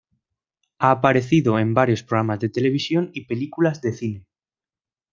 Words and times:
Ha 0.79 0.89
aparecido 0.89 1.59
en 1.59 1.75
varios 1.75 2.01
programas 2.01 2.39
de 2.39 2.49
televisión 2.49 3.11
y 3.13 3.25
películas 3.27 3.83
de 3.83 3.93
cine. 3.93 4.25